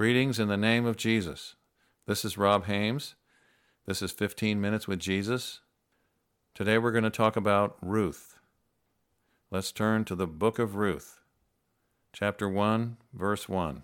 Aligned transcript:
Greetings 0.00 0.38
in 0.38 0.48
the 0.48 0.56
name 0.56 0.86
of 0.86 0.96
Jesus. 0.96 1.56
This 2.06 2.24
is 2.24 2.38
Rob 2.38 2.64
Hames. 2.64 3.16
This 3.84 4.00
is 4.00 4.10
15 4.10 4.58
Minutes 4.58 4.88
with 4.88 4.98
Jesus. 4.98 5.60
Today 6.54 6.78
we're 6.78 6.90
going 6.90 7.04
to 7.04 7.10
talk 7.10 7.36
about 7.36 7.76
Ruth. 7.82 8.36
Let's 9.50 9.72
turn 9.72 10.06
to 10.06 10.14
the 10.14 10.26
book 10.26 10.58
of 10.58 10.74
Ruth, 10.74 11.20
chapter 12.14 12.48
1, 12.48 12.96
verse 13.12 13.46
1. 13.46 13.82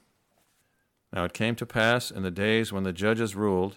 Now 1.13 1.25
it 1.25 1.35
came 1.35 1.55
to 1.57 1.67
pass 1.67 2.11
in 2.11 2.23
the 2.23 2.31
days 2.31 2.73
when 2.73 2.85
the 2.85 2.95
judges 2.95 3.37
ruled 3.37 3.77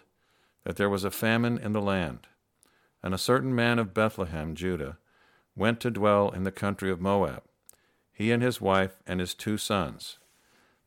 that 0.64 0.78
there 0.78 0.90
was 0.90 1.04
a 1.04 1.12
famine 1.12 1.58
in 1.58 1.74
the 1.74 1.82
land, 1.82 2.20
and 3.04 3.14
a 3.14 3.18
certain 3.18 3.54
man 3.54 3.80
of 3.80 3.94
Bethlehem, 3.94 4.56
Judah, 4.56 4.98
went 5.58 5.82
to 5.82 5.92
dwell 5.92 6.30
in 6.30 6.46
the 6.46 6.54
country 6.54 6.90
of 6.90 7.02
Moab, 7.02 7.44
he 8.14 8.32
and 8.32 8.42
his 8.42 8.62
wife 8.62 9.02
and 9.06 9.20
his 9.20 9.34
two 9.34 9.58
sons. 9.58 10.20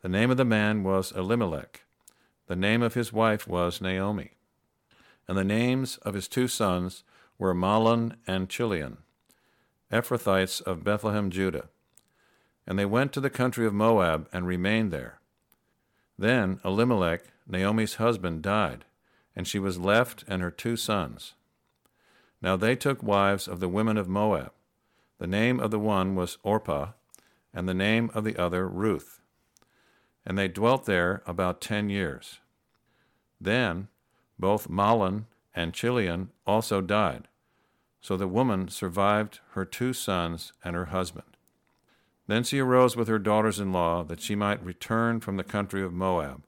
The 0.02 0.08
name 0.08 0.32
of 0.32 0.36
the 0.36 0.44
man 0.44 0.82
was 0.82 1.12
Elimelech. 1.12 1.84
The 2.48 2.56
name 2.56 2.82
of 2.82 2.94
his 2.94 3.12
wife 3.12 3.46
was 3.46 3.80
Naomi. 3.80 4.32
And 5.28 5.38
the 5.38 5.44
names 5.44 5.96
of 5.98 6.14
his 6.14 6.26
two 6.26 6.48
sons 6.48 7.04
were 7.38 7.54
Mahlon 7.54 8.16
and 8.26 8.48
Chilion, 8.48 8.98
Ephrathites 9.92 10.60
of 10.60 10.82
Bethlehem, 10.82 11.30
Judah. 11.30 11.68
And 12.66 12.76
they 12.76 12.84
went 12.84 13.12
to 13.12 13.20
the 13.20 13.30
country 13.30 13.64
of 13.64 13.72
Moab 13.72 14.28
and 14.32 14.44
remained 14.44 14.90
there. 14.90 15.20
Then 16.18 16.58
Elimelech, 16.64 17.22
Naomi's 17.46 17.94
husband, 17.94 18.42
died, 18.42 18.84
and 19.36 19.46
she 19.46 19.60
was 19.60 19.78
left 19.78 20.24
and 20.26 20.42
her 20.42 20.50
two 20.50 20.76
sons. 20.76 21.34
Now 22.40 22.56
they 22.56 22.74
took 22.74 23.04
wives 23.04 23.46
of 23.46 23.60
the 23.60 23.68
women 23.68 23.96
of 23.96 24.08
Moab. 24.08 24.50
The 25.20 25.28
name 25.28 25.60
of 25.60 25.70
the 25.70 25.78
one 25.78 26.16
was 26.16 26.38
Orpah, 26.42 26.88
and 27.54 27.68
the 27.68 27.74
name 27.74 28.10
of 28.14 28.24
the 28.24 28.36
other 28.36 28.68
Ruth 28.68 29.20
and 30.24 30.38
they 30.38 30.48
dwelt 30.48 30.84
there 30.84 31.22
about 31.26 31.60
ten 31.60 31.88
years. 31.88 32.40
Then 33.40 33.88
both 34.38 34.68
Mahlon 34.68 35.26
and 35.54 35.74
Chilion 35.74 36.30
also 36.46 36.80
died, 36.80 37.28
so 38.00 38.16
the 38.16 38.28
woman 38.28 38.68
survived 38.68 39.40
her 39.52 39.64
two 39.64 39.92
sons 39.92 40.52
and 40.64 40.74
her 40.74 40.86
husband. 40.86 41.36
Then 42.26 42.44
she 42.44 42.60
arose 42.60 42.96
with 42.96 43.08
her 43.08 43.18
daughters 43.18 43.60
in 43.60 43.72
law 43.72 44.04
that 44.04 44.20
she 44.20 44.34
might 44.34 44.64
return 44.64 45.20
from 45.20 45.36
the 45.36 45.44
country 45.44 45.82
of 45.82 45.92
Moab, 45.92 46.44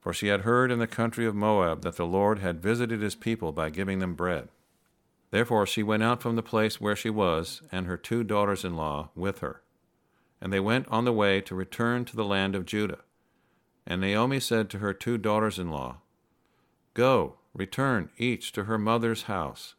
for 0.00 0.12
she 0.12 0.28
had 0.28 0.42
heard 0.42 0.70
in 0.70 0.78
the 0.78 0.86
country 0.86 1.26
of 1.26 1.34
Moab 1.34 1.82
that 1.82 1.96
the 1.96 2.06
Lord 2.06 2.38
had 2.38 2.62
visited 2.62 3.02
his 3.02 3.16
people 3.16 3.52
by 3.52 3.70
giving 3.70 3.98
them 3.98 4.14
bread. 4.14 4.48
Therefore 5.32 5.66
she 5.66 5.82
went 5.82 6.04
out 6.04 6.22
from 6.22 6.36
the 6.36 6.42
place 6.42 6.80
where 6.80 6.96
she 6.96 7.10
was, 7.10 7.60
and 7.72 7.86
her 7.86 7.96
two 7.96 8.22
daughters 8.22 8.64
in 8.64 8.76
law 8.76 9.10
with 9.16 9.40
her. 9.40 9.62
And 10.40 10.52
they 10.52 10.60
went 10.60 10.86
on 10.88 11.04
the 11.04 11.12
way 11.12 11.40
to 11.40 11.54
return 11.54 12.04
to 12.04 12.16
the 12.16 12.24
land 12.24 12.54
of 12.54 12.64
Judah. 12.64 13.00
And 13.86 14.00
Naomi 14.00 14.40
said 14.40 14.68
to 14.70 14.78
her 14.78 14.92
two 14.92 15.16
daughters 15.16 15.58
in 15.58 15.70
law, 15.70 15.98
Go, 16.94 17.36
return 17.54 18.10
each 18.18 18.52
to 18.52 18.64
her 18.64 18.78
mother's 18.78 19.24
house. 19.24 19.74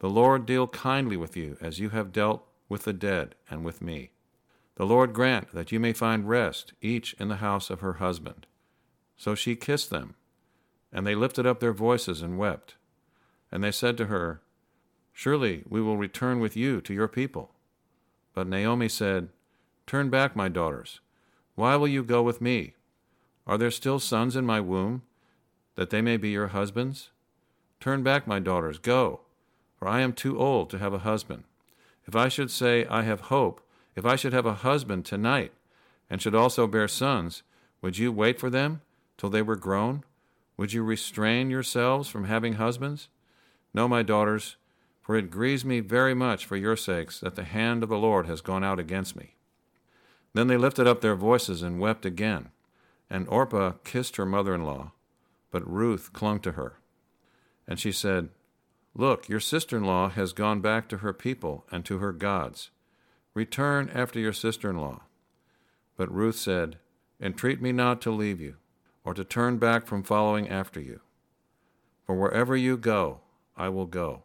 The 0.00 0.10
Lord 0.10 0.44
deal 0.44 0.66
kindly 0.66 1.16
with 1.16 1.36
you 1.36 1.56
as 1.60 1.78
you 1.78 1.90
have 1.90 2.12
dealt 2.12 2.44
with 2.68 2.84
the 2.84 2.92
dead 2.92 3.34
and 3.48 3.64
with 3.64 3.80
me. 3.80 4.10
The 4.74 4.86
Lord 4.86 5.12
grant 5.12 5.52
that 5.52 5.70
you 5.70 5.78
may 5.78 5.92
find 5.92 6.28
rest, 6.28 6.72
each 6.80 7.14
in 7.14 7.28
the 7.28 7.36
house 7.36 7.70
of 7.70 7.80
her 7.80 7.94
husband. 7.94 8.46
So 9.16 9.34
she 9.34 9.54
kissed 9.54 9.90
them, 9.90 10.14
and 10.92 11.06
they 11.06 11.14
lifted 11.14 11.46
up 11.46 11.60
their 11.60 11.72
voices 11.72 12.22
and 12.22 12.38
wept. 12.38 12.74
And 13.50 13.62
they 13.62 13.70
said 13.70 13.96
to 13.98 14.06
her, 14.06 14.40
Surely 15.12 15.62
we 15.68 15.80
will 15.80 15.96
return 15.96 16.40
with 16.40 16.56
you 16.56 16.80
to 16.80 16.94
your 16.94 17.08
people. 17.08 17.52
But 18.34 18.48
Naomi 18.48 18.88
said, 18.88 19.28
Turn 19.86 20.10
back, 20.10 20.34
my 20.34 20.48
daughters. 20.48 21.00
Why 21.54 21.76
will 21.76 21.88
you 21.88 22.02
go 22.02 22.22
with 22.22 22.40
me? 22.40 22.74
Are 23.46 23.58
there 23.58 23.70
still 23.70 23.98
sons 23.98 24.36
in 24.36 24.46
my 24.46 24.60
womb, 24.60 25.02
that 25.74 25.90
they 25.90 26.00
may 26.00 26.16
be 26.16 26.30
your 26.30 26.48
husbands? 26.48 27.10
Turn 27.80 28.02
back, 28.02 28.26
my 28.26 28.38
daughters, 28.38 28.78
go, 28.78 29.22
for 29.76 29.88
I 29.88 30.00
am 30.00 30.12
too 30.12 30.38
old 30.38 30.70
to 30.70 30.78
have 30.78 30.92
a 30.92 31.00
husband. 31.00 31.44
If 32.06 32.14
I 32.14 32.28
should 32.28 32.50
say, 32.50 32.86
I 32.86 33.02
have 33.02 33.22
hope, 33.22 33.60
if 33.96 34.04
I 34.06 34.16
should 34.16 34.32
have 34.32 34.46
a 34.46 34.54
husband 34.54 35.04
tonight, 35.04 35.52
and 36.08 36.22
should 36.22 36.34
also 36.34 36.66
bear 36.66 36.88
sons, 36.88 37.42
would 37.80 37.98
you 37.98 38.12
wait 38.12 38.38
for 38.38 38.50
them 38.50 38.80
till 39.18 39.30
they 39.30 39.42
were 39.42 39.56
grown? 39.56 40.04
Would 40.56 40.72
you 40.72 40.82
restrain 40.82 41.50
yourselves 41.50 42.08
from 42.08 42.24
having 42.24 42.54
husbands? 42.54 43.08
No, 43.74 43.88
my 43.88 44.02
daughters, 44.02 44.56
for 45.00 45.16
it 45.16 45.30
grieves 45.30 45.64
me 45.64 45.80
very 45.80 46.14
much 46.14 46.46
for 46.46 46.56
your 46.56 46.76
sakes 46.76 47.18
that 47.20 47.34
the 47.34 47.44
hand 47.44 47.82
of 47.82 47.88
the 47.88 47.98
Lord 47.98 48.26
has 48.26 48.40
gone 48.40 48.62
out 48.62 48.78
against 48.78 49.16
me. 49.16 49.34
Then 50.34 50.46
they 50.46 50.56
lifted 50.56 50.86
up 50.86 51.00
their 51.00 51.16
voices 51.16 51.62
and 51.62 51.80
wept 51.80 52.06
again. 52.06 52.50
And 53.12 53.28
Orpah 53.28 53.72
kissed 53.84 54.16
her 54.16 54.24
mother 54.24 54.54
in 54.54 54.64
law, 54.64 54.92
but 55.50 55.70
Ruth 55.70 56.14
clung 56.14 56.40
to 56.40 56.52
her. 56.52 56.78
And 57.68 57.78
she 57.78 57.92
said, 57.92 58.30
Look, 58.94 59.28
your 59.28 59.38
sister 59.38 59.76
in 59.76 59.84
law 59.84 60.08
has 60.08 60.32
gone 60.32 60.62
back 60.62 60.88
to 60.88 60.98
her 60.98 61.12
people 61.12 61.66
and 61.70 61.84
to 61.84 61.98
her 61.98 62.12
gods. 62.12 62.70
Return 63.34 63.90
after 63.92 64.18
your 64.18 64.32
sister 64.32 64.70
in 64.70 64.78
law. 64.78 65.02
But 65.94 66.10
Ruth 66.10 66.36
said, 66.36 66.78
Entreat 67.20 67.60
me 67.60 67.70
not 67.70 68.00
to 68.00 68.10
leave 68.10 68.40
you, 68.40 68.56
or 69.04 69.12
to 69.12 69.24
turn 69.24 69.58
back 69.58 69.86
from 69.86 70.02
following 70.02 70.48
after 70.48 70.80
you. 70.80 71.00
For 72.06 72.14
wherever 72.14 72.56
you 72.56 72.78
go, 72.78 73.20
I 73.58 73.68
will 73.68 73.84
go, 73.84 74.22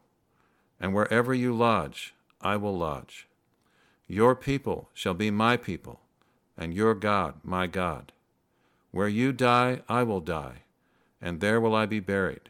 and 0.79 0.95
wherever 0.95 1.33
you 1.33 1.53
lodge, 1.53 2.15
I 2.39 2.55
will 2.55 2.77
lodge. 2.77 3.27
Your 4.07 4.33
people 4.33 4.89
shall 4.93 5.13
be 5.13 5.29
my 5.29 5.57
people, 5.57 5.99
and 6.57 6.73
your 6.73 6.95
God 6.95 7.35
my 7.43 7.67
God. 7.67 8.13
Where 8.97 9.07
you 9.07 9.31
die, 9.31 9.83
I 9.87 10.01
will 10.01 10.21
die, 10.21 10.63
and 11.21 11.39
there 11.39 11.61
will 11.61 11.75
I 11.75 11.85
be 11.85 11.99
buried. 11.99 12.49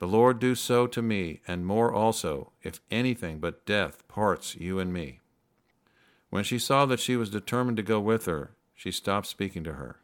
The 0.00 0.08
Lord 0.08 0.40
do 0.40 0.56
so 0.56 0.88
to 0.88 1.00
me, 1.00 1.40
and 1.46 1.64
more 1.64 1.92
also, 1.92 2.50
if 2.64 2.80
anything 2.90 3.38
but 3.38 3.64
death 3.64 4.08
parts 4.08 4.56
you 4.56 4.80
and 4.80 4.92
me. 4.92 5.20
When 6.30 6.42
she 6.42 6.58
saw 6.58 6.84
that 6.86 6.98
she 6.98 7.14
was 7.14 7.30
determined 7.30 7.76
to 7.76 7.84
go 7.84 8.00
with 8.00 8.26
her, 8.26 8.56
she 8.74 8.90
stopped 8.90 9.28
speaking 9.28 9.62
to 9.62 9.74
her. 9.74 10.00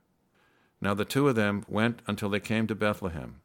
Now 0.81 0.95
the 0.95 1.05
two 1.05 1.27
of 1.27 1.35
them 1.35 1.65
went 1.67 2.03
until 2.07 2.29
they 2.29 2.39
came 2.39 2.69
to 2.69 2.77
Bethlehem. 2.77 3.41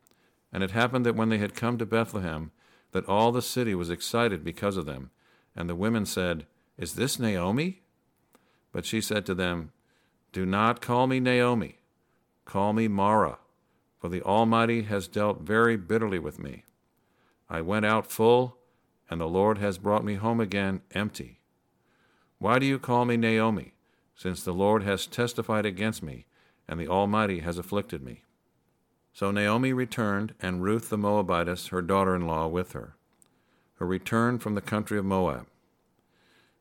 And 0.52 0.64
it 0.64 0.70
happened 0.70 1.08
that 1.08 1.16
when 1.16 1.30
they 1.30 1.40
had 1.40 1.56
come 1.56 1.80
to 1.80 1.84
Bethlehem, 1.88 2.52
that 2.92 3.10
all 3.10 3.32
the 3.32 3.42
city 3.42 3.74
was 3.74 3.90
excited 3.90 4.44
because 4.44 4.78
of 4.78 4.86
them. 4.86 5.10
And 5.56 5.68
the 5.68 5.74
women 5.74 6.06
said, 6.06 6.46
Is 6.78 6.94
this 6.94 7.18
Naomi? 7.18 7.82
But 8.72 8.86
she 8.86 9.02
said 9.02 9.26
to 9.26 9.34
them, 9.34 9.72
Do 10.32 10.46
not 10.46 10.80
call 10.80 11.08
me 11.08 11.20
Naomi 11.20 11.80
Call 12.46 12.74
me 12.74 12.88
Mara, 12.88 13.40
for 14.00 14.10
the 14.10 14.22
Almighty 14.22 14.84
has 14.84 15.08
dealt 15.08 15.42
very 15.42 15.78
bitterly 15.78 16.20
with 16.20 16.40
me. 16.40 16.64
I 17.50 17.62
went 17.62 17.86
out 17.86 18.12
full, 18.12 18.58
and 19.10 19.22
the 19.22 19.28
Lord 19.28 19.58
has 19.60 19.78
brought 19.78 20.04
me 20.04 20.16
home 20.16 20.40
again 20.40 20.82
empty. 20.92 21.40
Why 22.40 22.60
do 22.60 22.66
you 22.66 22.80
call 22.80 23.06
me 23.06 23.16
Naomi, 23.16 23.74
since 24.16 24.44
the 24.44 24.54
Lord 24.54 24.84
has 24.84 25.08
testified 25.08 25.66
against 25.66 26.04
me, 26.04 26.26
and 26.68 26.80
the 26.80 26.88
Almighty 26.88 27.40
has 27.40 27.58
afflicted 27.58 28.04
me? 28.04 28.24
So 29.14 29.32
Naomi 29.32 29.72
returned, 29.72 30.34
and 30.42 30.64
Ruth 30.64 30.90
the 30.90 30.98
Moabitess, 30.98 31.68
her 31.68 31.82
daughter 31.82 32.16
in 32.16 32.26
law, 32.26 32.48
with 32.48 32.72
her, 32.74 32.96
Her 33.76 33.86
return 33.86 34.40
from 34.40 34.56
the 34.56 34.62
country 34.62 34.98
of 34.98 35.06
Moab. 35.06 35.48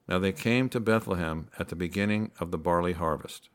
Now 0.09 0.19
they 0.19 0.33
came 0.33 0.69
to 0.69 0.81
Bethlehem 0.81 1.49
at 1.59 1.69
the 1.69 1.77
beginning 1.77 2.31
of 2.39 2.51
the 2.51 2.59
barley 2.59 2.93
harvest. 2.93 3.49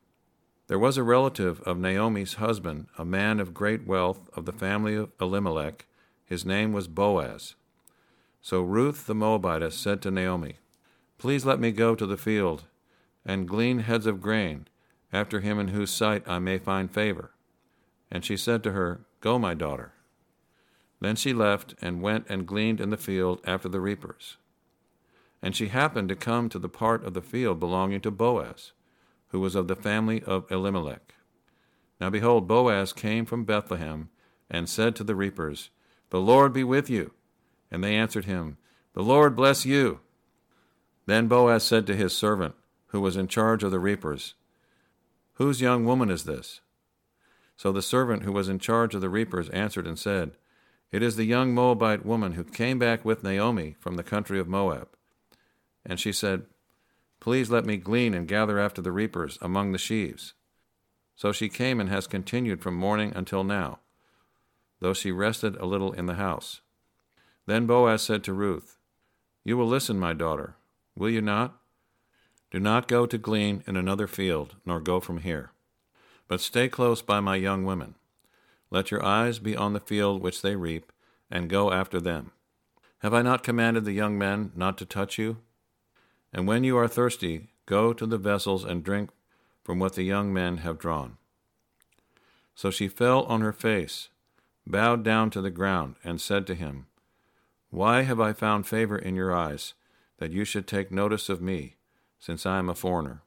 There 0.68 0.78
was 0.78 0.98
a 0.98 1.04
relative 1.04 1.62
of 1.62 1.80
Naomi's 1.80 2.36
husband, 2.36 2.88
a 2.98 3.06
man 3.06 3.40
of 3.40 3.54
great 3.54 3.88
wealth 3.88 4.30
of 4.34 4.44
the 4.44 4.52
family 4.52 4.96
of 4.96 5.12
Elimelech. 5.20 5.86
His 6.26 6.46
name 6.46 6.74
was 6.74 6.90
Boaz. 6.90 7.56
So 8.42 8.62
Ruth 8.62 9.08
the 9.08 9.16
Moabitess 9.16 9.76
said 9.78 10.02
to 10.02 10.12
Naomi, 10.12 10.58
Please 11.18 11.46
let 11.46 11.62
me 11.62 11.72
go 11.72 11.96
to 11.96 12.06
the 12.06 12.18
field 12.18 12.66
and 13.26 13.48
glean 13.48 13.80
heads 13.80 14.06
of 14.06 14.22
grain 14.22 14.68
after 15.14 15.40
him 15.40 15.58
in 15.58 15.70
whose 15.70 15.90
sight 15.90 16.28
I 16.28 16.40
may 16.40 16.58
find 16.58 16.92
favor. 16.92 17.32
And 18.12 18.26
she 18.26 18.36
said 18.36 18.62
to 18.64 18.74
her, 18.74 19.06
Go, 19.22 19.40
my 19.40 19.54
daughter. 19.54 19.94
Then 21.00 21.16
she 21.16 21.32
left 21.32 21.76
and 21.82 22.02
went 22.02 22.26
and 22.28 22.46
gleaned 22.46 22.82
in 22.82 22.90
the 22.90 22.98
field 22.98 23.40
after 23.46 23.70
the 23.70 23.80
reapers. 23.80 24.36
And 25.42 25.56
she 25.56 25.68
happened 25.70 26.10
to 26.10 26.16
come 26.16 26.50
to 26.50 26.60
the 26.60 26.68
part 26.68 27.06
of 27.06 27.14
the 27.14 27.22
field 27.22 27.58
belonging 27.58 28.02
to 28.02 28.12
Boaz 28.12 28.74
who 29.30 29.40
was 29.40 29.56
of 29.56 29.68
the 29.68 29.76
family 29.76 30.24
of 30.24 30.50
Elimelech. 30.52 31.16
Now 32.00 32.10
behold, 32.10 32.48
Boaz 32.48 32.94
came 32.94 33.26
from 33.26 33.44
Bethlehem 33.44 34.10
and 34.50 34.70
said 34.70 34.96
to 34.96 35.04
the 35.04 35.16
reapers, 35.16 35.70
The 36.10 36.22
Lord 36.22 36.54
be 36.54 36.64
with 36.64 36.90
you. 36.90 37.12
And 37.70 37.84
they 37.84 37.96
answered 37.96 38.26
him, 38.26 38.58
The 38.94 39.04
Lord 39.04 39.36
bless 39.36 39.66
you. 39.66 40.00
Then 41.06 41.28
Boaz 41.28 41.64
said 41.64 41.88
to 41.88 41.96
his 41.96 42.16
servant, 42.16 42.56
who 42.88 43.02
was 43.02 43.18
in 43.18 43.28
charge 43.28 43.64
of 43.64 43.72
the 43.72 43.80
reapers, 43.80 44.36
Whose 45.34 45.62
young 45.62 45.86
woman 45.86 46.10
is 46.10 46.24
this? 46.24 46.62
So 47.56 47.72
the 47.72 47.82
servant 47.82 48.24
who 48.24 48.32
was 48.32 48.50
in 48.50 48.60
charge 48.60 48.96
of 48.96 49.02
the 49.02 49.10
reapers 49.10 49.50
answered 49.50 49.86
and 49.86 50.00
said, 50.00 50.32
It 50.92 51.04
is 51.04 51.16
the 51.16 51.26
young 51.26 51.54
Moabite 51.54 52.06
woman 52.06 52.34
who 52.34 52.44
came 52.44 52.80
back 52.80 53.04
with 53.04 53.24
Naomi 53.24 53.76
from 53.80 53.96
the 53.96 54.04
country 54.04 54.40
of 54.40 54.48
Moab. 54.48 54.90
And 55.86 56.00
she 56.00 56.12
said, 56.12 56.46
Please 57.20 57.50
let 57.50 57.66
me 57.66 57.78
glean 57.78 58.14
and 58.14 58.28
gather 58.28 58.60
after 58.60 58.82
the 58.82 58.92
reapers 58.92 59.38
among 59.42 59.72
the 59.72 59.78
sheaves. 59.78 60.34
So 61.16 61.32
she 61.32 61.50
came 61.50 61.80
and 61.80 61.90
has 61.90 62.08
continued 62.08 62.62
from 62.62 62.76
morning 62.76 63.12
until 63.16 63.44
now, 63.44 63.80
though 64.80 64.94
she 64.94 65.12
rested 65.12 65.56
a 65.56 65.66
little 65.66 65.92
in 65.92 66.06
the 66.06 66.14
house. 66.16 66.62
Then 67.48 67.66
Boaz 67.66 68.02
said 68.02 68.24
to 68.26 68.34
Ruth, 68.34 68.78
You 69.44 69.58
will 69.58 69.68
listen, 69.68 69.98
my 69.98 70.14
daughter, 70.14 70.56
will 70.96 71.10
you 71.10 71.22
not? 71.22 71.58
Do 72.52 72.60
not 72.60 72.88
go 72.88 73.06
to 73.06 73.18
glean 73.18 73.64
in 73.68 73.76
another 73.76 74.08
field, 74.08 74.56
nor 74.66 74.80
go 74.80 75.00
from 75.00 75.20
here, 75.20 75.52
but 76.28 76.40
stay 76.40 76.70
close 76.70 77.02
by 77.02 77.20
my 77.20 77.36
young 77.36 77.66
women. 77.66 77.96
Let 78.70 78.92
your 78.92 79.04
eyes 79.04 79.40
be 79.40 79.56
on 79.56 79.74
the 79.74 79.80
field 79.80 80.22
which 80.22 80.42
they 80.42 80.56
reap, 80.56 80.92
and 81.32 81.50
go 81.50 81.72
after 81.72 82.00
them. 82.00 82.32
Have 83.00 83.14
I 83.14 83.22
not 83.22 83.44
commanded 83.44 83.86
the 83.86 83.92
young 83.92 84.18
men 84.18 84.52
not 84.56 84.78
to 84.78 84.86
touch 84.86 85.18
you? 85.18 85.38
And 86.34 86.48
when 86.48 86.64
you 86.64 86.78
are 86.78 86.88
thirsty, 86.88 87.48
go 87.66 87.94
to 87.94 88.06
the 88.06 88.18
vessels 88.18 88.64
and 88.64 88.84
drink 88.84 89.12
from 89.64 89.80
what 89.80 89.94
the 89.94 90.04
young 90.04 90.34
men 90.34 90.58
have 90.58 90.80
drawn. 90.80 91.18
So 92.56 92.72
she 92.72 92.88
fell 92.88 93.24
on 93.24 93.42
her 93.42 93.54
face, 93.54 94.10
bowed 94.66 95.04
down 95.04 95.30
to 95.32 95.42
the 95.42 95.50
ground, 95.50 95.96
and 96.04 96.20
said 96.20 96.48
to 96.48 96.56
him, 96.56 96.88
Why 97.70 98.02
have 98.02 98.20
I 98.20 98.34
found 98.34 98.66
favor 98.66 98.98
in 98.98 99.16
your 99.16 99.36
eyes, 99.36 99.74
that 100.18 100.32
you 100.32 100.44
should 100.44 100.68
take 100.68 100.92
notice 100.92 101.30
of 101.30 101.42
me, 101.42 101.76
since 102.20 102.46
I 102.46 102.58
am 102.58 102.70
a 102.70 102.76
foreigner? 102.76 103.22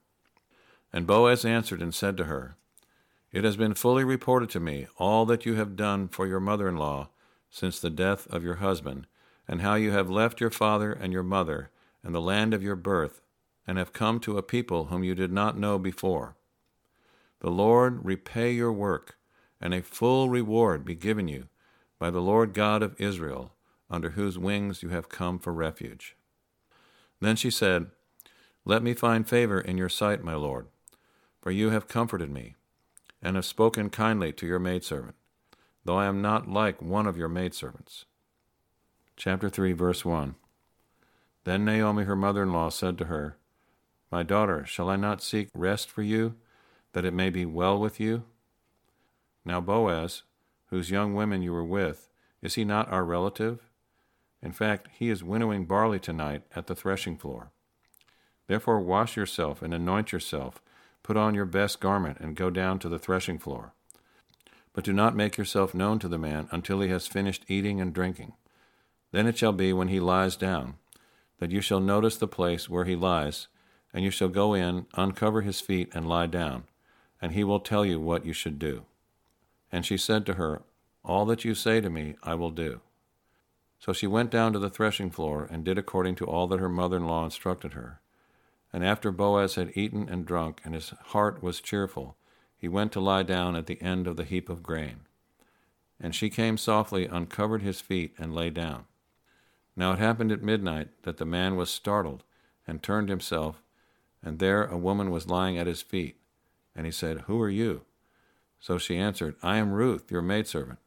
And 0.93 1.07
Boaz 1.07 1.45
answered 1.45 1.81
and 1.81 1.95
said 1.95 2.17
to 2.17 2.25
her, 2.25 2.57
It 3.33 3.45
has 3.45 3.57
been 3.57 3.75
fully 3.75 4.03
reported 4.03 4.51
to 4.51 4.61
me 4.61 4.87
all 4.97 5.25
that 5.27 5.47
you 5.47 5.55
have 5.55 5.77
done 5.77 6.09
for 6.09 6.27
your 6.27 6.41
mother 6.41 6.69
in 6.69 6.77
law 6.77 7.11
since 7.51 7.79
the 7.79 7.91
death 7.91 8.27
of 8.29 8.43
your 8.43 8.57
husband, 8.57 9.07
and 9.47 9.61
how 9.61 9.75
you 9.75 9.91
have 9.91 10.09
left 10.09 10.41
your 10.41 10.51
father 10.51 10.93
and 10.93 11.13
your 11.13 11.23
mother 11.23 11.71
and 12.03 12.15
the 12.15 12.21
land 12.21 12.55
of 12.55 12.63
your 12.63 12.77
birth 12.77 13.21
and 13.67 13.79
have 13.79 13.93
come 13.93 14.19
to 14.21 14.39
a 14.39 14.43
people 14.43 14.87
whom 14.87 15.05
you 15.05 15.15
did 15.15 15.33
not 15.33 15.59
know 15.59 15.79
before. 15.79 16.37
The 17.41 17.51
Lord 17.51 18.05
repay 18.05 18.53
your 18.53 18.73
work, 18.73 19.17
and 19.61 19.73
a 19.73 19.83
full 19.83 20.29
reward 20.29 20.85
be 20.85 20.95
given 20.95 21.29
you 21.29 21.49
by 21.99 22.11
the 22.11 22.21
Lord 22.21 22.55
God 22.55 22.83
of 22.83 23.01
Israel, 23.01 23.53
under 23.91 24.11
whose 24.11 24.39
wings 24.39 24.83
you 24.83 24.89
have 24.89 25.09
come 25.09 25.39
for 25.39 25.53
refuge. 25.53 26.17
Then 27.21 27.37
she 27.37 27.51
said, 27.51 27.87
Let 28.65 28.83
me 28.83 28.95
find 28.95 29.29
favor 29.29 29.61
in 29.61 29.79
your 29.79 29.89
sight, 29.89 30.25
my 30.25 30.35
Lord, 30.35 30.67
for 31.41 31.51
you 31.51 31.71
have 31.71 31.89
comforted 31.89 32.31
me, 32.31 32.55
and 33.23 33.37
have 33.37 33.45
spoken 33.45 33.91
kindly 33.91 34.33
to 34.33 34.47
your 34.47 34.59
maidservant, 34.59 35.17
though 35.85 35.97
I 35.97 36.07
am 36.07 36.23
not 36.23 36.49
like 36.49 36.83
one 36.83 37.07
of 37.07 37.17
your 37.17 37.29
maidservants. 37.29 38.05
Chapter 39.17 39.49
3, 39.49 39.73
verse 39.73 40.05
1. 40.05 40.35
Then 41.45 41.65
Naomi, 41.65 42.05
her 42.05 42.17
mother 42.17 42.43
in 42.43 42.53
law, 42.53 42.69
said 42.69 42.99
to 42.99 43.07
her, 43.07 43.37
my 44.11 44.23
daughter, 44.25 44.67
shall 44.67 44.91
I 44.91 44.97
not 44.97 45.23
seek 45.23 45.49
rest 45.55 45.89
for 45.89 46.03
you, 46.03 46.35
that 46.93 47.05
it 47.05 47.15
may 47.15 47.31
be 47.31 47.47
well 47.47 47.79
with 47.79 48.01
you? 48.01 48.25
Now 49.45 49.61
Boaz, 49.61 50.23
whose 50.67 50.91
young 50.91 51.15
women 51.15 51.43
you 51.43 51.53
were 51.53 51.65
with, 51.65 52.09
is 52.43 52.57
he 52.57 52.65
not 52.65 52.91
our 52.91 53.05
relative? 53.05 53.61
In 54.43 54.53
fact, 54.53 54.89
he 54.93 55.11
is 55.11 55.23
winnowing 55.23 55.67
barley 55.67 56.01
tonight 56.01 56.43
at 56.57 56.67
the 56.67 56.75
threshing 56.75 57.17
floor. 57.17 57.53
Therefore, 58.49 58.81
wash 58.81 59.17
yourself 59.17 59.63
and 59.63 59.73
anoint 59.73 60.11
yourself, 60.11 60.61
put 61.05 61.17
on 61.17 61.35
your 61.35 61.45
best 61.45 61.79
garment, 61.79 62.19
and 62.19 62.35
go 62.35 62.51
down 62.51 62.81
to 62.81 62.89
the 62.89 62.99
threshing 62.99 63.39
floor. 63.39 63.75
But 64.73 64.83
do 64.83 64.93
not 64.93 65.15
make 65.15 65.37
yourself 65.37 65.73
known 65.73 66.01
to 66.01 66.09
the 66.09 66.19
man 66.19 66.49
until 66.51 66.81
he 66.81 66.89
has 66.89 67.07
finished 67.07 67.45
eating 67.47 67.81
and 67.81 67.93
drinking. 67.93 68.33
Then 69.13 69.27
it 69.27 69.39
shall 69.39 69.53
be 69.53 69.73
when 69.73 69.89
he 69.89 70.01
lies 70.01 70.37
down, 70.37 70.75
that 71.41 71.51
you 71.51 71.61
shall 71.61 71.81
notice 71.81 72.17
the 72.17 72.29
place 72.29 72.71
where 72.71 72.85
he 72.85 72.95
lies 72.95 73.49
and 73.93 74.05
you 74.05 74.11
shall 74.11 74.29
go 74.29 74.55
in, 74.55 74.87
uncover 74.95 75.43
his 75.43 75.61
feet, 75.61 75.91
and 75.95 76.09
lie 76.09 76.27
down, 76.27 76.65
and 77.21 77.33
he 77.33 77.45
will 77.45 77.61
tell 77.61 77.85
you 77.85 77.99
what 77.99 78.25
you 78.25 78.33
should 78.33 78.59
do. 78.59 78.85
And 79.73 79.85
she 79.85 79.97
said 79.97 80.25
to 80.27 80.35
her, 80.35 80.63
All 81.05 81.25
that 81.27 81.45
you 81.45 81.55
say 81.55 81.81
to 81.81 81.91
me, 81.91 82.17
I 82.23 82.35
will 82.35 82.51
do. 82.51 82.81
So 83.79 83.93
she 83.93 84.07
went 84.07 84.31
down 84.31 84.53
to 84.53 84.59
the 84.59 84.71
threshing 84.71 85.11
floor, 85.11 85.49
and 85.51 85.65
did 85.65 85.79
according 85.79 86.15
to 86.17 86.27
all 86.27 86.47
that 86.49 86.61
her 86.61 86.69
mother 86.69 86.99
in 86.99 87.07
law 87.07 87.25
instructed 87.25 87.73
her. 87.73 88.01
And 88.73 88.85
after 88.85 89.11
Boaz 89.11 89.57
had 89.57 89.77
eaten 89.77 90.09
and 90.09 90.27
drunk, 90.27 90.61
and 90.65 90.75
his 90.75 90.91
heart 91.07 91.43
was 91.43 91.61
cheerful, 91.61 92.17
he 92.57 92.69
went 92.69 92.93
to 92.93 93.01
lie 93.01 93.23
down 93.23 93.57
at 93.57 93.67
the 93.67 93.81
end 93.83 94.07
of 94.07 94.17
the 94.17 94.25
heap 94.25 94.49
of 94.49 94.63
grain. 94.63 95.01
And 95.99 96.15
she 96.15 96.31
came 96.31 96.57
softly, 96.57 97.07
uncovered 97.07 97.63
his 97.63 97.81
feet, 97.81 98.15
and 98.19 98.35
lay 98.35 98.51
down. 98.51 98.85
Now 99.77 99.93
it 99.93 99.99
happened 99.99 100.33
at 100.33 100.43
midnight 100.43 100.89
that 101.03 101.17
the 101.17 101.25
man 101.25 101.57
was 101.57 101.71
startled, 101.71 102.25
and 102.67 102.83
turned 102.83 103.09
himself, 103.09 103.63
and 104.23 104.39
there 104.39 104.65
a 104.65 104.77
woman 104.77 105.11
was 105.11 105.29
lying 105.29 105.59
at 105.59 105.67
his 105.67 105.83
feet. 105.83 106.17
And 106.77 106.87
he 106.87 106.93
said, 106.93 107.23
Who 107.23 107.41
are 107.41 107.51
you? 107.51 107.83
So 108.61 108.79
she 108.79 108.97
answered, 108.97 109.37
I 109.43 109.57
am 109.57 109.73
Ruth, 109.73 110.11
your 110.11 110.23
maidservant. 110.23 110.79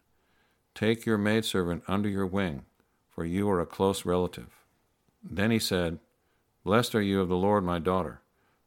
Take 0.76 1.06
your 1.06 1.18
maidservant 1.18 1.84
under 1.88 2.08
your 2.08 2.26
wing, 2.26 2.66
for 3.10 3.26
you 3.26 3.50
are 3.50 3.60
a 3.60 3.66
close 3.66 4.06
relative. 4.06 4.50
Then 5.24 5.52
he 5.52 5.60
said, 5.60 6.00
Blessed 6.64 6.96
are 6.96 7.02
you 7.02 7.22
of 7.22 7.30
the 7.30 7.36
Lord, 7.36 7.64
my 7.64 7.80
daughter, 7.80 8.22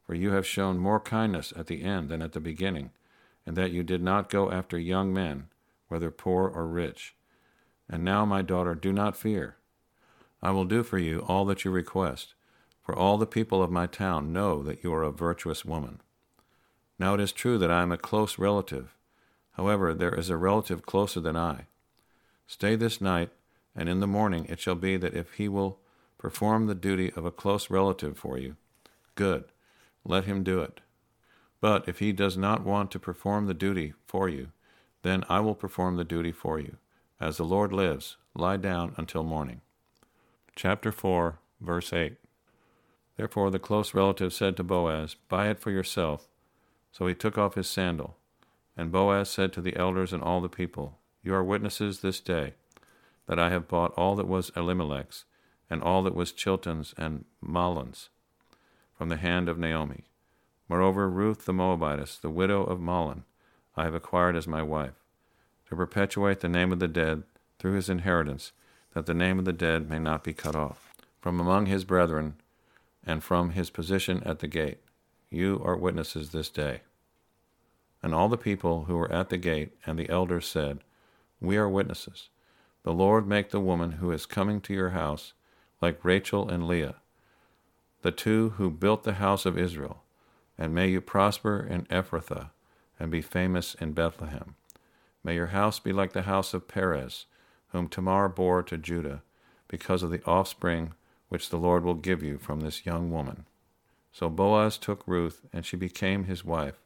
for 0.05 0.15
you 0.15 0.33
have 0.33 0.47
shown 0.47 0.79
more 0.79 1.01
kindness 1.01 1.53
at 1.57 1.67
the 1.67 1.83
end 1.83 2.09
than 2.09 2.23
at 2.23 2.33
the 2.33 2.41
beginning, 2.41 2.91
and 3.47 3.57
that 3.57 3.71
you 3.71 3.83
did 3.83 4.03
not 4.03 4.29
go 4.29 4.51
after 4.51 4.79
young 4.79 5.13
men, 5.13 5.49
whether 5.89 6.11
poor 6.11 6.49
or 6.49 6.67
rich. 6.67 7.15
And 7.89 8.05
now, 8.05 8.25
my 8.25 8.43
daughter, 8.43 8.75
do 8.75 8.93
not 8.93 9.17
fear. 9.17 9.56
I 10.43 10.51
will 10.51 10.65
do 10.65 10.83
for 10.83 10.99
you 10.99 11.21
all 11.21 11.45
that 11.47 11.65
you 11.65 11.71
request 11.71 12.35
for 12.87 12.95
all 12.95 13.19
the 13.19 13.27
people 13.27 13.65
of 13.65 13.71
my 13.71 13.87
town 13.87 14.33
know 14.33 14.63
that 14.63 14.85
you 14.85 14.95
are 14.95 15.03
a 15.03 15.11
virtuous 15.11 15.65
woman. 15.65 16.01
Now 17.01 17.15
it 17.15 17.21
is 17.21 17.33
true 17.33 17.59
that 17.59 17.71
I 17.71 17.83
am 17.83 17.91
a 17.91 17.99
close 17.99 18.39
relative. 18.39 18.95
However, 19.55 19.93
there 19.93 20.15
is 20.15 20.31
a 20.31 20.37
relative 20.37 20.87
closer 20.87 21.19
than 21.19 21.37
I. 21.37 21.67
Stay 22.47 22.77
this 22.77 23.01
night, 23.01 23.31
and 23.75 23.89
in 23.89 23.99
the 23.99 24.07
morning 24.07 24.47
it 24.49 24.61
shall 24.61 24.77
be 24.77 24.97
that 24.99 25.15
if 25.15 25.33
he 25.33 25.49
will 25.49 25.81
perform 26.17 26.67
the 26.67 26.77
duty 26.77 27.13
of 27.17 27.25
a 27.25 27.33
close 27.33 27.71
relative 27.71 28.17
for 28.17 28.39
you, 28.39 28.55
good, 29.17 29.47
let 30.05 30.27
him 30.27 30.45
do 30.45 30.61
it. 30.61 30.81
But 31.61 31.89
if 31.89 31.99
he 31.99 32.13
does 32.13 32.37
not 32.37 32.65
want 32.65 32.93
to 32.93 33.01
perform 33.01 33.47
the 33.47 33.55
duty 33.55 33.95
for 34.07 34.29
you, 34.29 34.53
then 35.03 35.25
I 35.29 35.41
will 35.41 35.57
perform 35.57 35.97
the 35.97 36.05
duty 36.05 36.31
for 36.31 36.61
you. 36.61 36.77
As 37.21 37.37
the 37.37 37.45
Lord 37.45 37.73
lives, 37.73 38.17
lie 38.33 38.59
down 38.59 38.95
until 38.97 39.25
morning. 39.25 39.61
Chapter 40.57 40.91
4, 40.91 41.39
verse 41.61 41.93
8. 41.93 42.17
Therefore 43.19 43.51
the 43.51 43.59
close 43.59 43.93
relative 43.93 44.33
said 44.33 44.57
to 44.57 44.65
Boaz, 44.65 45.15
Buy 45.29 45.49
it 45.49 45.59
for 45.59 45.71
yourself. 45.71 46.29
So 46.91 47.07
he 47.07 47.15
took 47.15 47.37
off 47.37 47.57
his 47.57 47.69
sandal. 47.69 48.17
And 48.75 48.91
Boaz 48.91 49.29
said 49.29 49.53
to 49.53 49.61
the 49.61 49.77
elders 49.77 50.15
and 50.15 50.23
all 50.23 50.41
the 50.41 50.49
people, 50.49 50.99
You 51.23 51.35
are 51.35 51.45
witnesses 51.45 52.01
this 52.01 52.21
day 52.21 52.55
that 53.27 53.39
I 53.39 53.51
have 53.51 53.69
bought 53.69 53.93
all 53.99 54.17
that 54.17 54.27
was 54.27 54.51
Elimelech's, 54.57 55.25
and 55.69 55.83
all 55.83 56.03
that 56.05 56.15
was 56.15 56.33
Chilion's 56.33 56.95
and 56.97 57.27
Mahlon's, 57.45 58.09
from 58.97 59.11
the 59.11 59.17
hand 59.17 59.51
of 59.51 59.59
Naomi. 59.59 60.05
Moreover, 60.71 61.11
Ruth 61.11 61.45
the 61.45 61.53
Moabitess, 61.53 62.17
the 62.17 62.31
widow 62.31 62.63
of 62.63 62.81
Mahlon, 62.81 63.25
I 63.77 63.85
have 63.85 63.95
acquired 63.95 64.37
as 64.37 64.47
my 64.47 64.63
wife, 64.63 65.03
to 65.69 65.77
perpetuate 65.77 66.41
the 66.41 66.49
name 66.49 66.73
of 66.73 66.79
the 66.79 66.89
dead 66.89 67.25
through 67.59 67.75
his 67.75 67.91
inheritance, 67.91 68.53
that 68.97 69.05
the 69.05 69.13
name 69.13 69.39
of 69.39 69.45
the 69.45 69.53
dead 69.53 69.91
may 69.91 69.99
not 69.99 70.25
be 70.25 70.33
cut 70.33 70.57
off. 70.57 70.95
From 71.21 71.39
among 71.39 71.67
his 71.67 71.85
brethren, 71.85 72.37
and 73.05 73.23
from 73.23 73.51
his 73.51 73.69
position 73.69 74.23
at 74.25 74.39
the 74.39 74.47
gate. 74.49 74.79
You 75.29 75.61
are 75.67 75.77
witnesses 75.77 76.31
this 76.31 76.49
day. 76.49 76.81
And 78.03 78.15
all 78.15 78.31
the 78.31 78.39
people 78.39 78.85
who 78.85 78.97
were 78.97 79.13
at 79.13 79.29
the 79.29 79.37
gate 79.37 79.73
and 79.85 79.99
the 79.99 80.09
elders 80.09 80.47
said, 80.47 80.79
We 81.43 81.59
are 81.59 81.69
witnesses. 81.69 82.31
The 82.85 82.95
Lord 82.95 83.29
make 83.29 83.51
the 83.51 83.61
woman 83.61 83.93
who 83.93 84.11
is 84.13 84.25
coming 84.25 84.63
to 84.63 84.73
your 84.73 84.91
house 84.91 85.35
like 85.83 86.03
Rachel 86.03 86.49
and 86.49 86.67
Leah, 86.67 86.95
the 88.01 88.13
two 88.13 88.55
who 88.57 88.71
built 88.71 89.03
the 89.03 89.15
house 89.15 89.45
of 89.45 89.59
Israel, 89.59 90.05
and 90.57 90.75
may 90.75 90.89
you 90.89 91.03
prosper 91.03 91.61
in 91.61 91.83
Ephrathah 91.91 92.49
and 92.99 93.11
be 93.11 93.21
famous 93.21 93.75
in 93.75 93.93
Bethlehem. 93.93 94.55
May 95.23 95.35
your 95.35 95.49
house 95.49 95.79
be 95.81 95.93
like 95.93 96.15
the 96.15 96.23
house 96.23 96.55
of 96.55 96.67
Perez, 96.67 97.27
whom 97.69 97.89
Tamar 97.89 98.29
bore 98.29 98.63
to 98.63 98.79
Judah, 98.79 99.23
because 99.69 100.03
of 100.03 100.11
the 100.11 100.25
offspring 100.25 100.95
which 101.29 101.51
the 101.51 101.59
Lord 101.59 101.85
will 101.85 101.95
give 101.95 102.23
you 102.23 102.39
from 102.39 102.61
this 102.61 102.87
young 102.87 103.11
woman. 103.11 103.47
So 104.13 104.31
Boaz 104.31 104.79
took 104.79 105.07
Ruth, 105.07 105.43
and 105.53 105.67
she 105.67 105.77
became 105.77 106.25
his 106.25 106.45
wife. 106.45 106.81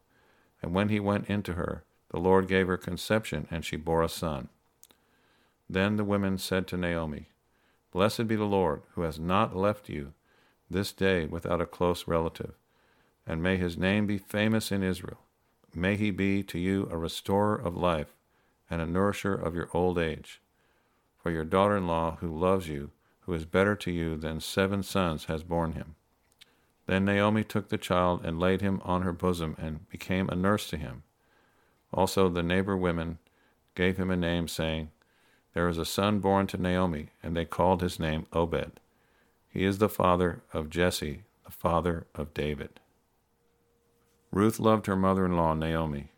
And 0.63 0.75
when 0.75 0.89
he 0.89 0.99
went 0.99 1.29
into 1.29 1.55
her, 1.55 1.85
the 2.11 2.19
Lord 2.19 2.49
gave 2.49 2.67
her 2.67 2.77
conception, 2.77 3.47
and 3.51 3.65
she 3.65 3.77
bore 3.77 4.03
a 4.03 4.09
son. 4.09 4.49
Then 5.69 5.97
the 5.97 6.05
women 6.05 6.39
said 6.39 6.67
to 6.69 6.77
Naomi, 6.77 7.29
Blessed 7.93 8.27
be 8.27 8.37
the 8.37 8.45
Lord, 8.45 8.83
who 8.95 9.03
has 9.03 9.19
not 9.19 9.55
left 9.57 9.89
you 9.89 10.13
this 10.69 10.93
day 10.93 11.27
without 11.27 11.61
a 11.61 11.67
close 11.67 12.09
relative, 12.09 12.55
and 13.27 13.43
may 13.43 13.57
his 13.57 13.77
name 13.77 14.07
be 14.07 14.19
famous 14.19 14.73
in 14.73 14.83
Israel. 14.83 15.21
May 15.75 15.97
he 15.97 16.11
be 16.11 16.43
to 16.45 16.59
you 16.59 16.89
a 16.91 16.97
restorer 16.97 17.57
of 17.57 17.77
life 17.77 18.15
and 18.69 18.81
a 18.81 18.87
nourisher 18.87 19.35
of 19.35 19.55
your 19.55 19.69
old 19.73 19.99
age. 19.99 20.41
For 21.23 21.31
your 21.31 21.45
daughter 21.45 21.77
in 21.77 21.87
law, 21.87 22.17
who 22.21 22.39
loves 22.39 22.69
you, 22.69 22.91
who 23.21 23.35
is 23.35 23.45
better 23.45 23.77
to 23.77 23.91
you 23.91 24.17
than 24.17 24.41
seven 24.41 24.83
sons, 24.83 25.27
has 25.27 25.43
borne 25.43 25.73
him. 25.73 25.97
Then 26.87 27.05
Naomi 27.05 27.45
took 27.45 27.69
the 27.69 27.79
child 27.79 28.25
and 28.25 28.41
laid 28.41 28.63
him 28.63 28.81
on 28.85 29.03
her 29.03 29.13
bosom 29.13 29.55
and 29.59 29.89
became 29.89 30.29
a 30.29 30.35
nurse 30.35 30.69
to 30.71 30.77
him. 30.77 31.03
Also, 31.93 32.29
the 32.29 32.43
neighbor 32.43 32.77
women 32.77 33.19
gave 33.75 33.97
him 33.97 34.11
a 34.11 34.17
name, 34.17 34.49
saying, 34.49 34.91
There 35.55 35.69
is 35.69 35.79
a 35.79 35.85
son 35.85 36.21
born 36.21 36.47
to 36.49 36.57
Naomi, 36.57 37.11
and 37.23 37.37
they 37.37 37.45
called 37.45 37.83
his 37.83 38.01
name 38.01 38.27
Obed. 38.33 38.81
He 39.49 39.65
is 39.65 39.79
the 39.79 39.89
father 39.89 40.43
of 40.53 40.71
Jesse, 40.71 41.23
the 41.45 41.51
father 41.51 42.07
of 42.15 42.35
David. 42.35 42.81
Ruth 44.33 44.59
loved 44.59 44.87
her 44.87 44.97
mother 44.97 45.27
in 45.27 45.37
law, 45.37 45.55
Naomi, 45.55 46.13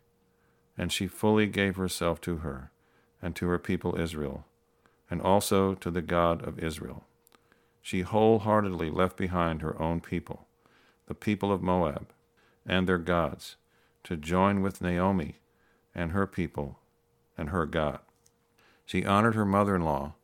and 0.77 0.91
she 0.91 1.07
fully 1.07 1.47
gave 1.47 1.75
herself 1.75 2.21
to 2.21 2.37
her 2.37 2.71
and 3.21 3.35
to 3.35 3.47
her 3.47 3.59
people 3.59 3.99
Israel, 3.99 4.45
and 5.13 5.21
also 5.21 5.75
to 5.75 5.91
the 5.91 6.01
God 6.01 6.41
of 6.43 6.57
Israel. 6.57 7.03
She 7.83 8.01
wholeheartedly 8.01 8.89
left 8.89 9.15
behind 9.15 9.61
her 9.61 9.79
own 9.79 10.01
people, 10.01 10.47
the 11.05 11.13
people 11.13 11.51
of 11.51 11.61
Moab, 11.61 12.07
and 12.65 12.89
their 12.89 12.97
gods, 12.97 13.55
to 14.05 14.17
join 14.17 14.63
with 14.63 14.81
Naomi 14.81 15.35
and 15.93 16.13
her 16.13 16.25
people 16.25 16.79
and 17.37 17.49
her 17.49 17.67
God. 17.67 17.99
She 18.87 19.05
honored 19.05 19.35
her 19.35 19.45
mother 19.45 19.75
in 19.75 19.83
law, 19.83 20.15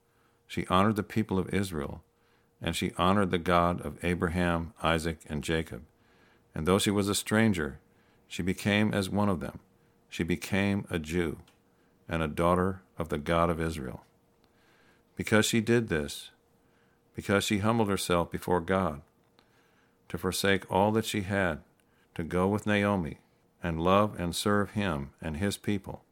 she 0.48 0.66
honored 0.72 0.96
the 0.96 1.04
people 1.04 1.38
of 1.38 1.54
Israel, 1.54 2.02
and 2.60 2.76
she 2.76 2.92
honored 2.98 3.30
the 3.30 3.38
God 3.38 3.86
of 3.86 4.04
Abraham, 4.04 4.74
Isaac, 4.82 5.20
and 5.30 5.44
Jacob. 5.44 5.84
And 6.56 6.66
though 6.66 6.80
she 6.80 6.90
was 6.90 7.08
a 7.08 7.14
stranger, 7.14 7.78
she 8.28 8.42
became 8.42 8.92
as 8.92 9.08
one 9.08 9.30
of 9.30 9.40
them. 9.40 9.60
She 10.10 10.24
became 10.24 10.88
a 10.90 10.98
Jew 10.98 11.38
and 12.08 12.24
a 12.24 12.28
daughter 12.28 12.82
of 12.98 13.10
the 13.10 13.20
God 13.20 13.52
of 13.52 13.62
Israel. 13.62 14.04
Because 15.20 15.46
she 15.46 15.60
did 15.60 15.90
this, 15.90 16.32
because 17.14 17.44
she 17.44 17.58
humbled 17.58 17.90
herself 17.90 18.32
before 18.32 18.62
God, 18.62 19.02
to 20.08 20.18
forsake 20.18 20.72
all 20.72 20.94
that 20.94 21.04
she 21.04 21.24
had, 21.24 21.60
to 22.16 22.24
go 22.24 22.48
with 22.48 22.66
Naomi 22.66 23.18
and 23.62 23.82
love 23.82 24.18
and 24.18 24.34
serve 24.34 24.72
him 24.72 25.10
and 25.22 25.36
his 25.36 25.58
people, 25.58 26.06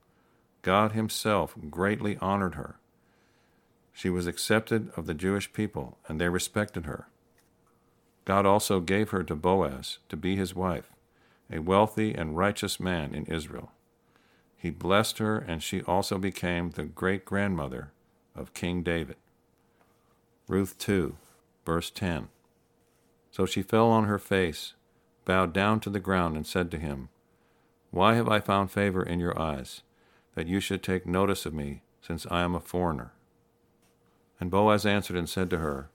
God 0.61 0.91
Himself 0.91 1.55
greatly 1.69 2.17
honored 2.17 2.55
her. 2.55 2.79
She 3.93 4.09
was 4.09 4.27
accepted 4.27 4.89
of 4.97 5.05
the 5.05 5.13
Jewish 5.13 5.53
people, 5.53 5.97
and 6.09 6.19
they 6.19 6.27
respected 6.27 6.85
her. 6.85 7.07
God 8.25 8.45
also 8.45 8.81
gave 8.81 9.11
her 9.11 9.23
to 9.23 9.35
Boaz 9.35 9.99
to 10.09 10.17
be 10.17 10.35
his 10.35 10.53
wife, 10.53 10.91
a 11.49 11.59
wealthy 11.59 12.13
and 12.13 12.35
righteous 12.35 12.77
man 12.77 13.15
in 13.15 13.23
Israel. 13.27 13.71
He 14.57 14.69
blessed 14.69 15.19
her, 15.19 15.37
and 15.37 15.63
she 15.63 15.81
also 15.83 16.17
became 16.17 16.71
the 16.71 16.83
great 16.83 17.23
grandmother 17.23 17.93
of 18.37 18.53
King 18.53 18.83
David. 18.83 19.17
Ruth 20.47 20.77
2, 20.77 21.17
verse 21.65 21.89
10. 21.89 22.29
So 23.31 23.45
she 23.45 23.61
fell 23.61 23.89
on 23.89 24.05
her 24.05 24.19
face, 24.19 24.73
bowed 25.25 25.51
down 25.51 25.79
to 25.81 25.89
the 25.89 25.99
ground, 25.99 26.35
and 26.35 26.45
said 26.47 26.71
to 26.71 26.77
him, 26.77 27.09
Why 27.91 28.15
have 28.15 28.29
I 28.29 28.39
found 28.39 28.71
favor 28.71 29.03
in 29.03 29.19
your 29.19 29.37
eyes? 29.39 29.81
that 30.37 30.47
you 30.47 30.59
should 30.59 30.83
take 30.83 31.07
notice 31.07 31.47
of 31.47 31.53
me, 31.55 31.81
since 31.99 32.27
I 32.29 32.41
am 32.41 32.53
a 32.53 32.59
foreigner. 32.59 33.11
And 34.39 34.51
Boaz 34.51 34.85
answered 34.85 35.17
and 35.17 35.27
said 35.27 35.49
to 35.49 35.57
her, 35.57 35.89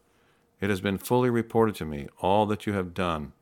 It 0.61 0.69
has 0.69 0.81
been 0.81 0.99
fully 0.99 1.31
reported 1.31 1.77
to 1.77 1.85
me 1.85 2.09
all 2.19 2.45
that 2.47 2.67
you 2.67 2.73
have 2.73 2.93
done 2.93 3.35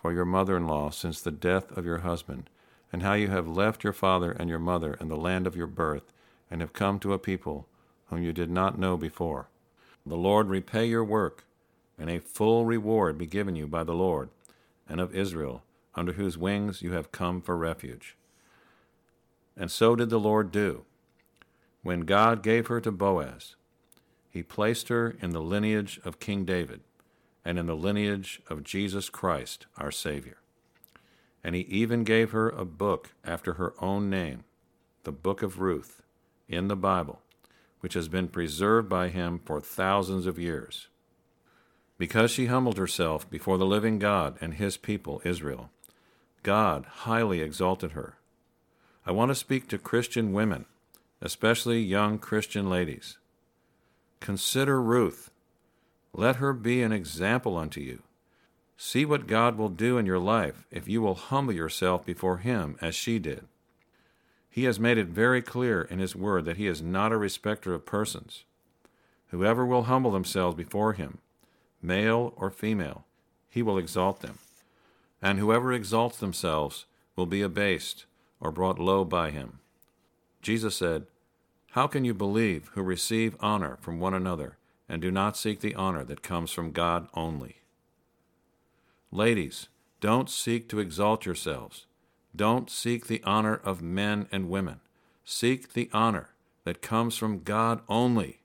for 0.00 0.10
your 0.10 0.24
mother 0.24 0.56
in 0.56 0.66
law 0.66 0.88
since 0.88 1.20
the 1.20 1.30
death 1.30 1.70
of 1.76 1.84
your 1.84 1.98
husband, 1.98 2.48
and 2.90 3.02
how 3.02 3.12
you 3.12 3.28
have 3.28 3.46
left 3.46 3.84
your 3.84 3.92
father 3.92 4.32
and 4.32 4.48
your 4.48 4.58
mother 4.58 4.96
and 5.00 5.10
the 5.10 5.16
land 5.16 5.46
of 5.46 5.54
your 5.54 5.66
birth, 5.66 6.14
and 6.50 6.62
have 6.62 6.72
come 6.72 6.98
to 7.00 7.12
a 7.12 7.18
people 7.18 7.68
whom 8.12 8.22
you 8.22 8.32
did 8.32 8.50
not 8.50 8.78
know 8.78 8.96
before. 8.96 9.48
The 10.04 10.16
Lord 10.16 10.48
repay 10.48 10.84
your 10.84 11.04
work, 11.04 11.44
and 11.98 12.10
a 12.10 12.20
full 12.20 12.66
reward 12.66 13.16
be 13.16 13.26
given 13.26 13.56
you 13.56 13.66
by 13.66 13.84
the 13.84 13.94
Lord 13.94 14.28
and 14.86 15.00
of 15.00 15.14
Israel, 15.14 15.62
under 15.94 16.12
whose 16.12 16.36
wings 16.36 16.82
you 16.82 16.92
have 16.92 17.10
come 17.10 17.40
for 17.40 17.56
refuge. 17.56 18.16
And 19.56 19.70
so 19.70 19.96
did 19.96 20.10
the 20.10 20.20
Lord 20.20 20.50
do. 20.52 20.84
When 21.82 22.00
God 22.00 22.42
gave 22.42 22.66
her 22.66 22.80
to 22.82 22.92
Boaz, 22.92 23.54
he 24.30 24.42
placed 24.42 24.88
her 24.88 25.16
in 25.20 25.30
the 25.30 25.40
lineage 25.40 25.98
of 26.04 26.20
King 26.20 26.44
David 26.44 26.80
and 27.44 27.58
in 27.58 27.66
the 27.66 27.76
lineage 27.76 28.42
of 28.48 28.62
Jesus 28.62 29.08
Christ, 29.08 29.66
our 29.78 29.90
Savior. 29.90 30.36
And 31.42 31.54
he 31.54 31.62
even 31.62 32.04
gave 32.04 32.30
her 32.32 32.50
a 32.50 32.64
book 32.64 33.10
after 33.24 33.54
her 33.54 33.74
own 33.80 34.10
name, 34.10 34.44
the 35.04 35.12
Book 35.12 35.42
of 35.42 35.60
Ruth, 35.60 36.02
in 36.48 36.68
the 36.68 36.76
Bible, 36.76 37.20
which 37.82 37.94
has 37.94 38.08
been 38.08 38.28
preserved 38.28 38.88
by 38.88 39.08
him 39.08 39.38
for 39.44 39.60
thousands 39.60 40.26
of 40.26 40.38
years. 40.38 40.88
Because 41.98 42.30
she 42.30 42.46
humbled 42.46 42.78
herself 42.78 43.28
before 43.28 43.58
the 43.58 43.66
living 43.66 43.98
God 43.98 44.38
and 44.40 44.54
his 44.54 44.76
people, 44.76 45.20
Israel, 45.24 45.70
God 46.42 46.86
highly 47.04 47.40
exalted 47.40 47.92
her 47.92 48.16
I 49.04 49.10
want 49.10 49.30
to 49.30 49.34
speak 49.34 49.66
to 49.68 49.78
Christian 49.78 50.32
women, 50.32 50.64
especially 51.20 51.80
young 51.80 52.20
Christian 52.20 52.70
ladies. 52.70 53.18
Consider 54.20 54.80
Ruth. 54.80 55.32
Let 56.12 56.36
her 56.36 56.52
be 56.52 56.82
an 56.82 56.92
example 56.92 57.56
unto 57.56 57.80
you. 57.80 58.02
See 58.76 59.04
what 59.04 59.26
God 59.26 59.58
will 59.58 59.68
do 59.68 59.98
in 59.98 60.06
your 60.06 60.20
life 60.20 60.66
if 60.70 60.86
you 60.86 61.02
will 61.02 61.16
humble 61.16 61.52
yourself 61.52 62.06
before 62.06 62.38
Him 62.38 62.76
as 62.80 62.94
she 62.94 63.18
did. 63.18 63.48
He 64.52 64.64
has 64.64 64.78
made 64.78 64.98
it 64.98 65.06
very 65.06 65.40
clear 65.40 65.80
in 65.80 65.98
His 65.98 66.14
Word 66.14 66.44
that 66.44 66.58
He 66.58 66.66
is 66.66 66.82
not 66.82 67.10
a 67.10 67.16
respecter 67.16 67.72
of 67.72 67.86
persons. 67.86 68.44
Whoever 69.28 69.64
will 69.64 69.84
humble 69.84 70.10
themselves 70.10 70.54
before 70.54 70.92
Him, 70.92 71.18
male 71.80 72.34
or 72.36 72.50
female, 72.50 73.06
He 73.48 73.62
will 73.62 73.78
exalt 73.78 74.20
them. 74.20 74.38
And 75.22 75.38
whoever 75.38 75.72
exalts 75.72 76.18
themselves 76.18 76.84
will 77.16 77.24
be 77.24 77.40
abased 77.40 78.04
or 78.40 78.52
brought 78.52 78.78
low 78.78 79.04
by 79.04 79.30
him. 79.30 79.60
Jesus 80.42 80.76
said, 80.76 81.06
How 81.70 81.86
can 81.86 82.04
you 82.04 82.12
believe 82.12 82.70
who 82.74 82.82
receive 82.82 83.36
honor 83.40 83.78
from 83.80 84.00
one 84.00 84.12
another 84.12 84.58
and 84.86 85.00
do 85.00 85.10
not 85.10 85.36
seek 85.36 85.60
the 85.60 85.74
honor 85.76 86.04
that 86.04 86.22
comes 86.22 86.50
from 86.50 86.72
God 86.72 87.08
only? 87.14 87.62
Ladies, 89.10 89.68
don't 90.00 90.28
seek 90.28 90.68
to 90.68 90.80
exalt 90.80 91.24
yourselves. 91.24 91.86
Don't 92.34 92.70
seek 92.70 93.06
the 93.06 93.22
honor 93.24 93.60
of 93.62 93.82
men 93.82 94.28
and 94.32 94.48
women. 94.48 94.80
Seek 95.24 95.72
the 95.72 95.90
honor 95.92 96.30
that 96.64 96.82
comes 96.82 97.16
from 97.16 97.42
God 97.42 97.80
only. 97.88 98.40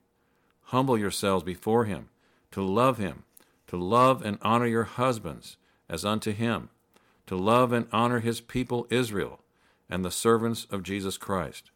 Humble 0.64 0.98
yourselves 0.98 1.44
before 1.44 1.84
Him, 1.84 2.08
to 2.50 2.62
love 2.62 2.98
Him, 2.98 3.24
to 3.68 3.76
love 3.76 4.24
and 4.24 4.38
honor 4.42 4.66
your 4.66 4.84
husbands 4.84 5.56
as 5.88 6.04
unto 6.04 6.32
Him, 6.32 6.68
to 7.26 7.36
love 7.36 7.72
and 7.72 7.86
honor 7.92 8.20
His 8.20 8.40
people 8.40 8.86
Israel 8.90 9.40
and 9.88 10.04
the 10.04 10.10
servants 10.10 10.66
of 10.70 10.82
Jesus 10.82 11.16
Christ. 11.16 11.70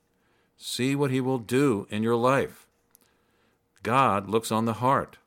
See 0.56 0.94
what 0.94 1.10
he 1.10 1.20
will 1.20 1.38
do 1.38 1.86
in 1.90 2.02
your 2.02 2.16
life. 2.16 2.66
God 3.82 4.28
looks 4.28 4.52
on 4.52 4.64
the 4.64 4.74
heart. 4.74 5.18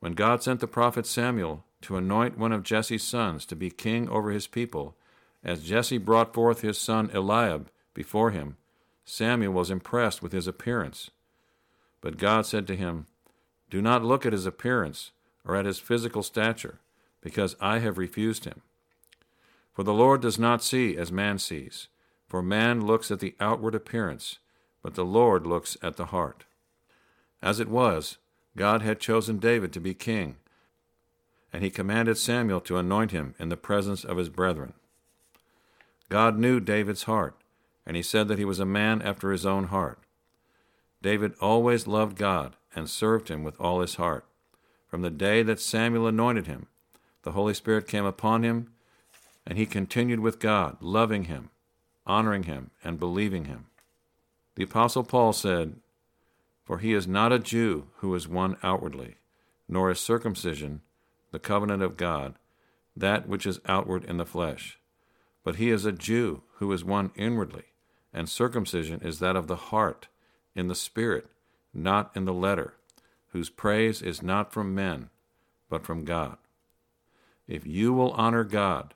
When 0.00 0.12
God 0.12 0.42
sent 0.42 0.60
the 0.60 0.66
prophet 0.66 1.06
Samuel 1.06 1.64
to 1.82 1.96
anoint 1.96 2.38
one 2.38 2.52
of 2.52 2.62
Jesse's 2.62 3.02
sons 3.02 3.44
to 3.46 3.56
be 3.56 3.70
king 3.70 4.08
over 4.08 4.30
his 4.30 4.46
people, 4.46 4.96
as 5.48 5.62
Jesse 5.62 5.96
brought 5.96 6.34
forth 6.34 6.60
his 6.60 6.76
son 6.76 7.10
Eliab 7.14 7.70
before 7.94 8.32
him, 8.32 8.58
Samuel 9.06 9.54
was 9.54 9.70
impressed 9.70 10.22
with 10.22 10.32
his 10.32 10.46
appearance. 10.46 11.10
But 12.02 12.18
God 12.18 12.44
said 12.44 12.66
to 12.66 12.76
him, 12.76 13.06
Do 13.70 13.80
not 13.80 14.04
look 14.04 14.26
at 14.26 14.34
his 14.34 14.44
appearance 14.44 15.12
or 15.46 15.56
at 15.56 15.64
his 15.64 15.78
physical 15.78 16.22
stature, 16.22 16.80
because 17.22 17.56
I 17.62 17.78
have 17.78 17.96
refused 17.96 18.44
him. 18.44 18.60
For 19.72 19.82
the 19.82 19.94
Lord 19.94 20.20
does 20.20 20.38
not 20.38 20.62
see 20.62 20.98
as 20.98 21.10
man 21.10 21.38
sees, 21.38 21.88
for 22.28 22.42
man 22.42 22.86
looks 22.86 23.10
at 23.10 23.20
the 23.20 23.34
outward 23.40 23.74
appearance, 23.74 24.40
but 24.82 24.96
the 24.96 25.04
Lord 25.04 25.46
looks 25.46 25.78
at 25.80 25.96
the 25.96 26.06
heart. 26.06 26.44
As 27.40 27.58
it 27.58 27.68
was, 27.68 28.18
God 28.54 28.82
had 28.82 29.00
chosen 29.00 29.38
David 29.38 29.72
to 29.72 29.80
be 29.80 29.94
king, 29.94 30.36
and 31.54 31.64
he 31.64 31.70
commanded 31.70 32.18
Samuel 32.18 32.60
to 32.60 32.76
anoint 32.76 33.12
him 33.12 33.34
in 33.38 33.48
the 33.48 33.56
presence 33.56 34.04
of 34.04 34.18
his 34.18 34.28
brethren. 34.28 34.74
God 36.08 36.38
knew 36.38 36.60
David's 36.60 37.04
heart, 37.04 37.36
and 37.86 37.96
he 37.96 38.02
said 38.02 38.28
that 38.28 38.38
he 38.38 38.44
was 38.44 38.60
a 38.60 38.64
man 38.64 39.02
after 39.02 39.30
his 39.30 39.44
own 39.44 39.64
heart. 39.64 39.98
David 41.02 41.34
always 41.40 41.86
loved 41.86 42.16
God 42.16 42.56
and 42.74 42.88
served 42.88 43.28
him 43.28 43.44
with 43.44 43.60
all 43.60 43.80
his 43.80 43.96
heart. 43.96 44.24
From 44.88 45.02
the 45.02 45.10
day 45.10 45.42
that 45.42 45.60
Samuel 45.60 46.06
anointed 46.06 46.46
him, 46.46 46.66
the 47.22 47.32
Holy 47.32 47.54
Spirit 47.54 47.86
came 47.86 48.04
upon 48.04 48.42
him 48.42 48.68
and 49.46 49.56
he 49.56 49.64
continued 49.64 50.20
with 50.20 50.38
God, 50.38 50.76
loving 50.80 51.24
him, 51.24 51.48
honoring 52.06 52.42
him, 52.42 52.70
and 52.84 52.98
believing 52.98 53.46
him. 53.46 53.66
The 54.56 54.64
Apostle 54.64 55.04
Paul 55.04 55.32
said, 55.32 55.76
For 56.64 56.78
he 56.78 56.92
is 56.92 57.08
not 57.08 57.32
a 57.32 57.38
Jew 57.38 57.86
who 57.96 58.14
is 58.14 58.28
one 58.28 58.58
outwardly, 58.62 59.16
nor 59.66 59.90
is 59.90 60.00
circumcision 60.00 60.82
the 61.30 61.38
covenant 61.38 61.82
of 61.82 61.96
God, 61.96 62.34
that 62.94 63.26
which 63.26 63.46
is 63.46 63.60
outward 63.66 64.04
in 64.04 64.18
the 64.18 64.26
flesh. 64.26 64.77
But 65.48 65.56
he 65.56 65.70
is 65.70 65.86
a 65.86 65.92
Jew 65.92 66.42
who 66.56 66.70
is 66.74 66.84
one 66.84 67.10
inwardly, 67.16 67.72
and 68.12 68.28
circumcision 68.28 69.00
is 69.00 69.18
that 69.20 69.34
of 69.34 69.46
the 69.46 69.56
heart, 69.56 70.08
in 70.54 70.68
the 70.68 70.74
spirit, 70.74 71.28
not 71.72 72.10
in 72.14 72.26
the 72.26 72.34
letter, 72.34 72.74
whose 73.28 73.48
praise 73.48 74.02
is 74.02 74.22
not 74.22 74.52
from 74.52 74.74
men, 74.74 75.08
but 75.70 75.86
from 75.86 76.04
God. 76.04 76.36
If 77.46 77.66
you 77.66 77.94
will 77.94 78.10
honor 78.12 78.44
God, 78.44 78.92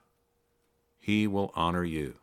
he 0.98 1.26
will 1.26 1.52
honor 1.54 1.84
you. 1.84 2.16